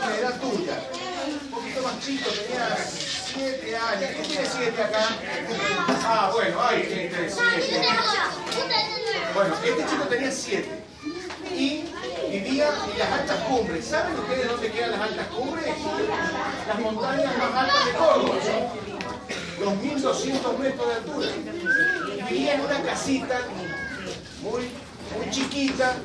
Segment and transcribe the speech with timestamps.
[0.00, 0.80] La edad tuya.
[1.26, 2.76] Un poquito más chico, tenía
[3.34, 4.10] 7 años.
[4.14, 5.08] ¿Quién tiene 7 acá?
[6.04, 7.88] Ah, bueno, hay gente de 7.
[9.34, 10.84] Bueno, este chico tenía 7
[11.54, 11.84] y
[12.30, 13.84] vivía en las altas cumbres.
[13.84, 15.66] ¿Saben ustedes dónde quedan las altas cumbres?
[16.68, 18.38] Las montañas más altas de Córdoba.
[19.60, 21.28] 2.200 metros de altura.
[22.16, 23.40] Y vivía en una casita
[24.42, 24.70] muy,
[25.16, 25.96] muy chiquita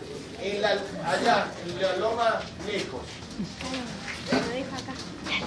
[0.41, 0.69] en la,
[1.05, 3.01] allá, en la loma lejos.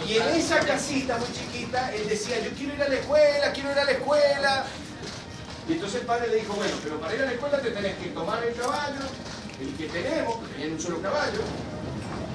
[0.06, 3.72] Y en esa casita muy chiquita, él decía, yo quiero ir a la escuela, quiero
[3.72, 4.64] ir a la escuela.
[5.68, 7.96] Y entonces el padre le dijo, bueno, pero para ir a la escuela te tenés
[7.96, 9.00] que tomar el caballo,
[9.60, 11.40] el que tenemos, que tenía un solo caballo,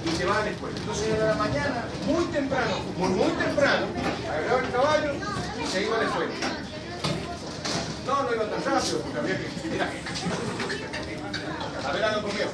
[0.03, 0.77] y te vas a la escuela.
[0.77, 3.87] Entonces era la mañana, muy temprano, muy, muy temprano,
[4.29, 5.13] agarraba el caballo
[5.63, 6.31] y se iba a la escuela.
[8.05, 9.47] No, no iba tan rápido, porque había que...
[9.69, 9.89] Mira.
[11.85, 12.49] A ver, algo conmigo.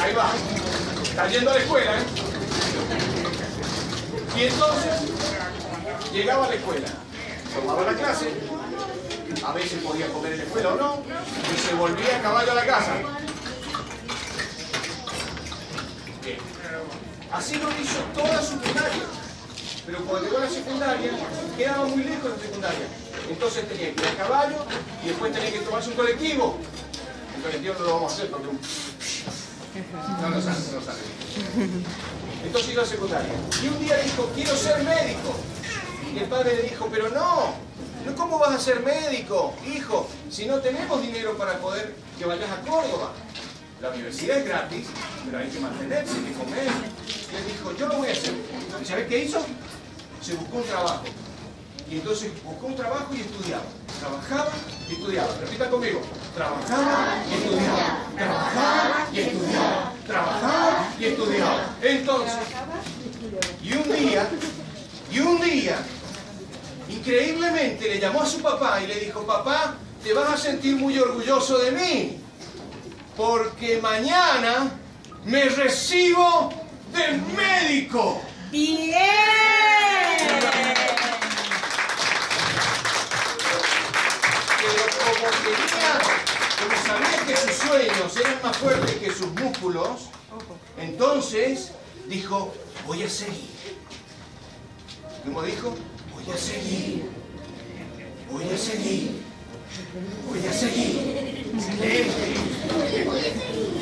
[0.00, 0.32] Ahí va.
[1.02, 2.04] Está yendo a la escuela, ¿eh?
[4.36, 4.92] Y entonces,
[6.12, 6.86] llegaba a la escuela,
[7.54, 8.28] tomaba la clase,
[9.44, 11.02] a veces podía comer en la escuela o no,
[11.52, 12.92] y se volvía a caballo a la casa.
[17.32, 19.04] Así lo hizo toda su primaria.
[19.86, 21.10] Pero cuando llegó a la secundaria,
[21.56, 22.86] quedaba muy lejos de la secundaria.
[23.28, 24.64] Entonces tenía que ir a caballo
[25.02, 26.58] y después tenía que tomarse un colectivo.
[27.38, 28.48] El colectivo no lo vamos a hacer porque...
[30.20, 30.98] No, no sale, no sale.
[32.44, 33.32] Entonces iba a secundaria.
[33.62, 35.36] Y un día dijo, quiero ser médico.
[36.12, 37.54] Y el padre le dijo, pero no,
[38.16, 40.08] ¿cómo vas a ser médico, hijo?
[40.28, 43.12] Si no tenemos dinero para poder que vayas a Córdoba.
[43.80, 44.86] La universidad es gratis,
[45.24, 46.66] pero hay que mantenerse, hay que comer.
[46.66, 48.34] Y él dijo, yo lo voy a hacer.
[48.82, 49.46] ¿Y sabes qué hizo?
[50.20, 51.04] Se buscó un trabajo.
[51.88, 53.62] Y entonces buscó un trabajo y estudiaba.
[54.00, 54.50] Trabajaba
[54.88, 55.32] y estudiaba.
[55.40, 56.00] Repita conmigo.
[56.38, 58.06] Trabajaba y estudiaba.
[58.16, 59.92] Trabajaba y estudiaba.
[60.06, 61.76] Trabajaba y estudiaba.
[61.82, 62.36] Entonces,
[63.60, 64.28] y un día,
[65.10, 65.78] y un día,
[66.88, 70.96] increíblemente le llamó a su papá y le dijo, papá, te vas a sentir muy
[70.96, 72.20] orgulloso de mí,
[73.16, 74.70] porque mañana
[75.24, 76.52] me recibo
[76.92, 78.22] del médico.
[78.52, 78.94] ¡Bien!
[85.08, 86.17] como tenía,
[86.88, 90.08] sabía que sus sueños eran más fuertes que sus músculos,
[90.78, 91.72] entonces
[92.08, 92.54] dijo,
[92.86, 93.50] voy a seguir.
[95.24, 95.74] ¿Cómo dijo?
[96.14, 97.10] Voy a seguir.
[98.30, 99.22] Voy a seguir.
[100.28, 101.52] Voy a seguir.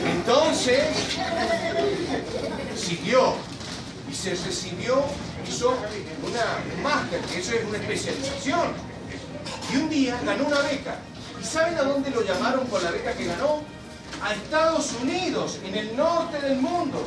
[0.04, 0.84] Entonces,
[2.76, 3.34] siguió
[4.10, 5.04] y se recibió,
[5.48, 5.76] hizo
[6.24, 8.72] una máster, que eso es una especialización.
[9.72, 10.98] Y un día ganó una beca.
[11.40, 13.62] ¿Y saben a dónde lo llamaron con la beca que ganó?
[14.22, 17.04] A Estados Unidos, en el norte del mundo.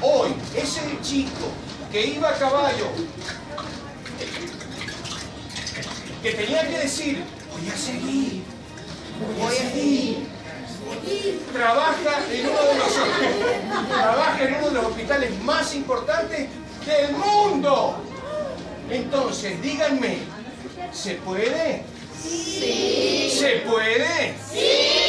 [0.00, 1.48] Hoy, ese chico
[1.90, 2.86] que iba a caballo,
[6.22, 8.42] que tenía que decir, voy a seguir,
[9.38, 10.28] voy a seguir,
[11.52, 16.48] trabaja en uno de los, trabaja en uno de los hospitales más importantes
[16.86, 17.96] del mundo.
[18.90, 20.18] Entonces, díganme,
[20.94, 21.82] ¿Se puede?
[22.22, 24.34] ¿Se puede?
[24.52, 25.03] Sí.